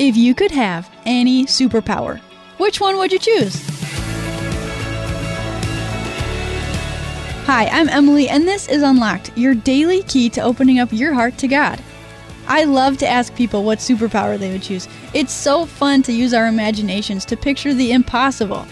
If 0.00 0.16
you 0.16 0.34
could 0.34 0.50
have 0.52 0.88
any 1.04 1.44
superpower, 1.44 2.20
which 2.56 2.80
one 2.80 2.96
would 2.96 3.12
you 3.12 3.18
choose? 3.18 3.54
Hi, 7.44 7.66
I'm 7.66 7.90
Emily, 7.90 8.26
and 8.26 8.48
this 8.48 8.66
is 8.66 8.82
Unlocked, 8.82 9.36
your 9.36 9.54
daily 9.54 10.02
key 10.04 10.30
to 10.30 10.40
opening 10.40 10.78
up 10.78 10.90
your 10.90 11.12
heart 11.12 11.36
to 11.36 11.48
God. 11.48 11.82
I 12.48 12.64
love 12.64 12.96
to 12.96 13.06
ask 13.06 13.34
people 13.34 13.62
what 13.62 13.78
superpower 13.78 14.38
they 14.38 14.50
would 14.50 14.62
choose. 14.62 14.88
It's 15.12 15.34
so 15.34 15.66
fun 15.66 16.02
to 16.04 16.14
use 16.14 16.32
our 16.32 16.46
imaginations 16.46 17.26
to 17.26 17.36
picture 17.36 17.74
the 17.74 17.92
impossible. 17.92 18.66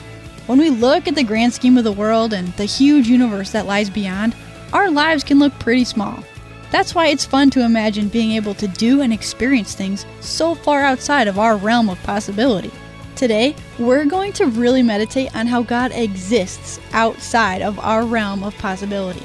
When 0.46 0.58
we 0.58 0.70
look 0.70 1.06
at 1.06 1.14
the 1.14 1.24
grand 1.24 1.52
scheme 1.52 1.76
of 1.76 1.84
the 1.84 1.92
world 1.92 2.32
and 2.32 2.48
the 2.54 2.64
huge 2.64 3.06
universe 3.06 3.52
that 3.52 3.66
lies 3.66 3.90
beyond, 3.90 4.34
our 4.72 4.90
lives 4.90 5.24
can 5.24 5.38
look 5.38 5.52
pretty 5.58 5.84
small. 5.84 6.24
That's 6.70 6.94
why 6.94 7.08
it's 7.08 7.24
fun 7.24 7.48
to 7.50 7.64
imagine 7.64 8.08
being 8.08 8.32
able 8.32 8.54
to 8.54 8.68
do 8.68 9.00
and 9.00 9.12
experience 9.12 9.74
things 9.74 10.04
so 10.20 10.54
far 10.54 10.82
outside 10.82 11.26
of 11.26 11.38
our 11.38 11.56
realm 11.56 11.88
of 11.88 12.02
possibility. 12.02 12.70
Today, 13.16 13.56
we're 13.78 14.04
going 14.04 14.32
to 14.34 14.46
really 14.46 14.82
meditate 14.82 15.34
on 15.34 15.46
how 15.46 15.62
God 15.62 15.92
exists 15.92 16.78
outside 16.92 17.62
of 17.62 17.78
our 17.78 18.04
realm 18.04 18.44
of 18.44 18.56
possibility. 18.58 19.22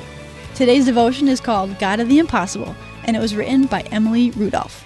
Today's 0.56 0.86
devotion 0.86 1.28
is 1.28 1.42
called 1.42 1.78
God 1.80 2.00
of 2.00 2.08
the 2.08 2.20
Impossible, 2.20 2.76
and 3.04 3.16
it 3.16 3.20
was 3.20 3.36
written 3.36 3.66
by 3.66 3.82
Emily 3.92 4.32
Rudolph. 4.32 4.84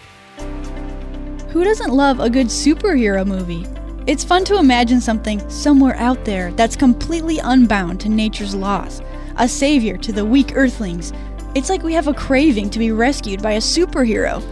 Who 1.49 1.63
doesn't 1.63 1.93
love 1.93 2.19
a 2.19 2.29
good 2.29 2.47
superhero 2.47 3.25
movie? 3.25 3.65
It's 4.07 4.23
fun 4.23 4.43
to 4.45 4.57
imagine 4.57 4.99
something 4.99 5.47
somewhere 5.49 5.95
out 5.95 6.25
there 6.25 6.51
that's 6.53 6.75
completely 6.75 7.39
unbound 7.39 7.99
to 8.01 8.09
nature's 8.09 8.55
laws, 8.55 9.01
a 9.35 9.47
savior 9.47 9.97
to 9.97 10.11
the 10.11 10.25
weak 10.25 10.53
earthlings 10.55 11.13
it's 11.57 11.69
like 11.69 11.81
we 11.81 11.93
have 11.93 12.07
a 12.07 12.13
craving 12.13 12.69
to 12.69 12.77
be 12.77 12.91
rescued 12.91 13.41
by 13.41 13.53
a 13.53 13.57
superhero. 13.57 14.43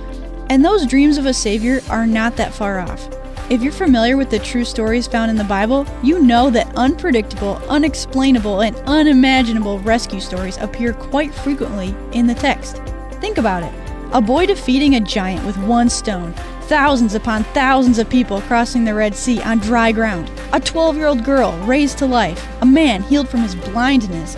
And 0.50 0.66
those 0.66 0.88
dreams 0.88 1.20
of 1.20 1.28
a 1.28 1.34
savior 1.36 1.82
are 1.88 2.08
not 2.08 2.36
that 2.38 2.52
far 2.52 2.80
off. 2.80 3.08
If 3.48 3.62
you're 3.62 3.72
familiar 3.72 4.18
with 4.18 4.32
the 4.32 4.40
true 4.40 4.66
stories 4.66 5.06
found 5.06 5.30
in 5.30 5.38
the 5.38 5.44
Bible, 5.44 5.86
you 6.02 6.20
know 6.20 6.50
that 6.50 6.76
unpredictable, 6.76 7.58
unexplainable, 7.70 8.62
and 8.62 8.76
unimaginable 8.88 9.78
rescue 9.82 10.20
stories 10.20 10.58
appear 10.58 10.94
quite 10.94 11.32
frequently 11.32 11.96
in 12.12 12.26
the 12.26 12.34
text. 12.34 12.78
Think 13.22 13.38
about 13.38 13.62
it 13.62 13.74
a 14.12 14.22
boy 14.22 14.46
defeating 14.46 14.96
a 14.96 15.00
giant 15.00 15.46
with 15.46 15.58
one 15.58 15.90
stone, 15.90 16.34
thousands 16.64 17.16
upon 17.16 17.44
thousands 17.44 18.00
of 18.00 18.10
people 18.10 18.40
crossing 18.42 18.86
the 18.86 18.94
Red 18.94 19.14
Sea 19.14 19.42
on 19.42 19.60
dry 19.60 19.92
ground, 19.92 20.32
a 20.54 20.60
12 20.60 20.96
year 20.96 21.08
old 21.08 21.24
girl 21.24 21.52
raised 21.66 21.98
to 22.00 22.06
life, 22.06 22.48
a 22.62 22.66
man 22.66 23.04
healed 23.04 23.28
from 23.28 23.42
his 23.42 23.56
blindness, 23.56 24.38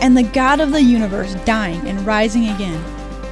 and 0.00 0.16
the 0.16 0.22
God 0.22 0.60
of 0.60 0.72
the 0.72 0.82
universe 0.82 1.34
dying 1.44 1.86
and 1.86 2.06
rising 2.06 2.48
again. 2.48 2.82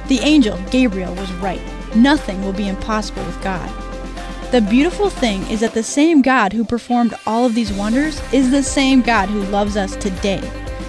The 0.07 0.19
angel, 0.19 0.57
Gabriel, 0.71 1.13
was 1.15 1.31
right. 1.33 1.61
Nothing 1.95 2.43
will 2.43 2.53
be 2.53 2.67
impossible 2.67 3.23
with 3.25 3.41
God. 3.41 3.69
The 4.51 4.61
beautiful 4.61 5.09
thing 5.09 5.41
is 5.47 5.59
that 5.61 5.73
the 5.73 5.83
same 5.83 6.21
God 6.21 6.53
who 6.53 6.63
performed 6.63 7.13
all 7.25 7.45
of 7.45 7.55
these 7.55 7.73
wonders 7.73 8.21
is 8.31 8.51
the 8.51 8.63
same 8.63 9.01
God 9.01 9.29
who 9.29 9.41
loves 9.43 9.77
us 9.77 9.95
today. 9.95 10.41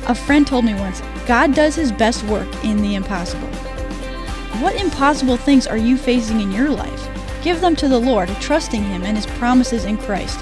A 0.06 0.14
friend 0.14 0.47
told 0.47 0.64
me 0.64 0.74
once 0.74 1.02
God 1.27 1.54
does 1.54 1.74
his 1.74 1.91
best 1.91 2.22
work 2.24 2.48
in 2.64 2.82
the 2.82 2.94
impossible. 2.94 3.48
What 4.60 4.80
impossible 4.80 5.36
things 5.36 5.66
are 5.66 5.77
you 5.77 5.97
facing 5.97 6.41
in 6.41 6.52
your 6.52 6.70
life? 6.70 7.08
Give 7.42 7.60
them 7.60 7.77
to 7.77 7.88
the 7.88 8.00
Lord, 8.00 8.28
trusting 8.41 8.82
Him 8.82 9.04
and 9.04 9.16
His 9.16 9.27
promises 9.38 9.84
in 9.84 9.98
Christ. 9.98 10.41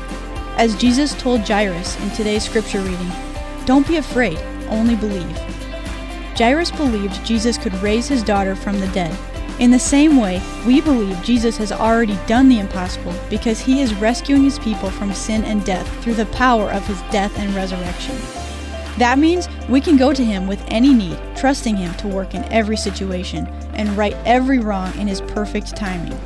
As 0.56 0.76
Jesus 0.76 1.12
told 1.14 1.40
Jairus 1.40 2.00
in 2.00 2.10
today's 2.12 2.44
scripture 2.44 2.80
reading, 2.80 3.10
don't 3.66 3.86
be 3.86 3.96
afraid, 3.96 4.38
only 4.68 4.96
believe. 4.96 5.38
Jairus 6.36 6.70
believed 6.70 7.24
Jesus 7.24 7.56
could 7.56 7.74
raise 7.74 8.08
his 8.08 8.22
daughter 8.22 8.56
from 8.56 8.80
the 8.80 8.88
dead. 8.88 9.16
In 9.60 9.70
the 9.70 9.78
same 9.78 10.16
way, 10.16 10.42
we 10.66 10.80
believe 10.80 11.22
Jesus 11.22 11.56
has 11.58 11.70
already 11.70 12.18
done 12.26 12.48
the 12.48 12.58
impossible 12.58 13.14
because 13.30 13.60
he 13.60 13.82
is 13.82 13.94
rescuing 13.94 14.42
his 14.42 14.58
people 14.58 14.90
from 14.90 15.12
sin 15.12 15.44
and 15.44 15.64
death 15.64 15.88
through 16.02 16.14
the 16.14 16.26
power 16.26 16.70
of 16.70 16.84
his 16.86 17.00
death 17.12 17.38
and 17.38 17.54
resurrection. 17.54 18.16
That 18.98 19.18
means 19.18 19.48
we 19.68 19.80
can 19.80 19.96
go 19.96 20.12
to 20.12 20.24
him 20.24 20.48
with 20.48 20.64
any 20.68 20.92
need, 20.92 21.18
trusting 21.36 21.76
him 21.76 21.94
to 21.94 22.08
work 22.08 22.34
in 22.34 22.44
every 22.52 22.76
situation 22.76 23.46
and 23.74 23.96
right 23.96 24.16
every 24.24 24.58
wrong 24.58 24.96
in 24.98 25.06
his 25.06 25.20
perfect 25.20 25.76
timing. 25.76 26.18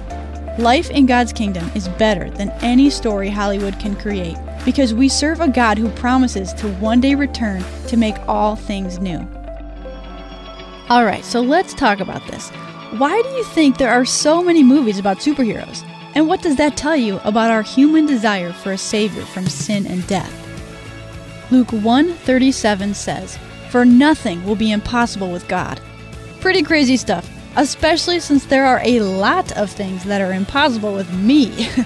Life 0.58 0.91
in 0.91 1.06
God's 1.06 1.32
kingdom 1.32 1.70
is 1.76 1.86
better 1.86 2.28
than 2.30 2.50
any 2.62 2.91
story 2.91 3.28
Hollywood 3.28 3.78
can 3.78 3.94
create 3.94 4.36
because 4.64 4.92
we 4.92 5.08
serve 5.08 5.41
a 5.41 5.46
God 5.46 5.78
who 5.78 5.88
promises 5.91 6.52
to 6.54 6.66
one 6.74 7.00
day 7.00 7.14
return 7.14 7.64
to 7.86 7.96
make 7.96 8.16
all 8.26 8.56
things 8.56 8.98
new. 8.98 9.19
Alright, 10.91 11.24
so 11.24 11.41
let's 11.41 11.74
talk 11.74 12.00
about 12.00 12.26
this. 12.26 12.50
Why 12.98 13.22
do 13.22 13.28
you 13.28 13.44
think 13.44 13.78
there 13.78 13.92
are 13.92 14.04
so 14.04 14.42
many 14.42 14.64
movies 14.64 14.98
about 14.98 15.19
superheroes? 15.19 15.88
And 16.16 16.26
what 16.26 16.42
does 16.42 16.56
that 16.56 16.76
tell 16.76 16.96
you 16.96 17.20
about 17.22 17.52
our 17.52 17.62
human 17.62 18.04
desire 18.04 18.52
for 18.52 18.72
a 18.72 18.78
savior 18.78 19.22
from 19.26 19.46
sin 19.46 19.86
and 19.86 20.04
death? 20.08 20.34
Luke 21.52 21.70
1:37 21.70 22.94
says, 22.94 23.38
"For 23.70 23.84
nothing 23.84 24.44
will 24.44 24.56
be 24.56 24.72
impossible 24.72 25.30
with 25.30 25.46
God." 25.46 25.80
Pretty 26.40 26.62
crazy 26.62 26.96
stuff, 26.96 27.30
especially 27.56 28.20
since 28.20 28.44
there 28.44 28.66
are 28.66 28.81
a 28.84 29.00
lot 29.00 29.53
of 29.53 29.70
things 29.70 30.04
that 30.04 30.20
are 30.20 30.32
impossible 30.32 30.94
with 30.94 31.12
me. 31.12 31.69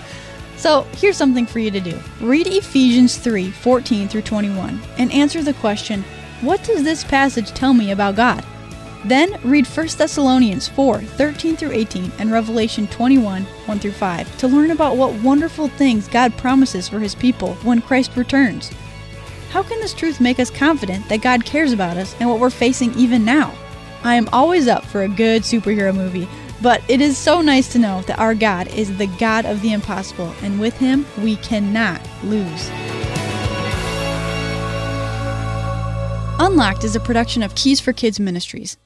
So 0.62 0.82
here's 0.92 1.16
something 1.16 1.44
for 1.44 1.58
you 1.58 1.72
to 1.72 1.80
do. 1.80 1.98
Read 2.20 2.46
Ephesians 2.46 3.16
3 3.16 3.50
14 3.50 4.06
through 4.06 4.22
21 4.22 4.80
and 4.96 5.10
answer 5.10 5.42
the 5.42 5.54
question, 5.54 6.04
What 6.40 6.62
does 6.62 6.84
this 6.84 7.02
passage 7.02 7.50
tell 7.50 7.74
me 7.74 7.90
about 7.90 8.14
God? 8.14 8.46
Then 9.04 9.40
read 9.42 9.66
1 9.66 9.88
Thessalonians 9.98 10.68
4 10.68 11.00
13 11.00 11.56
through 11.56 11.72
18 11.72 12.12
and 12.20 12.30
Revelation 12.30 12.86
21 12.86 13.42
1 13.42 13.78
through 13.80 13.90
5 13.90 14.38
to 14.38 14.46
learn 14.46 14.70
about 14.70 14.96
what 14.96 15.20
wonderful 15.20 15.66
things 15.66 16.06
God 16.06 16.32
promises 16.36 16.88
for 16.88 17.00
His 17.00 17.16
people 17.16 17.54
when 17.64 17.82
Christ 17.82 18.16
returns. 18.16 18.70
How 19.50 19.64
can 19.64 19.80
this 19.80 19.92
truth 19.92 20.20
make 20.20 20.38
us 20.38 20.48
confident 20.48 21.08
that 21.08 21.22
God 21.22 21.44
cares 21.44 21.72
about 21.72 21.96
us 21.96 22.14
and 22.20 22.30
what 22.30 22.38
we're 22.38 22.50
facing 22.50 22.94
even 22.94 23.24
now? 23.24 23.52
I 24.04 24.16
am 24.16 24.28
always 24.32 24.66
up 24.66 24.84
for 24.84 25.02
a 25.02 25.08
good 25.08 25.42
superhero 25.42 25.94
movie, 25.94 26.28
but 26.60 26.82
it 26.88 27.00
is 27.00 27.16
so 27.16 27.40
nice 27.40 27.72
to 27.72 27.78
know 27.78 28.02
that 28.02 28.18
our 28.18 28.34
God 28.34 28.66
is 28.68 28.96
the 28.98 29.06
God 29.06 29.46
of 29.46 29.62
the 29.62 29.72
impossible, 29.72 30.34
and 30.42 30.58
with 30.60 30.76
Him 30.76 31.06
we 31.22 31.36
cannot 31.36 32.00
lose. 32.24 32.70
Unlocked 36.40 36.82
is 36.82 36.96
a 36.96 37.00
production 37.00 37.42
of 37.44 37.54
Keys 37.54 37.78
for 37.78 37.92
Kids 37.92 38.18
Ministries. 38.18 38.76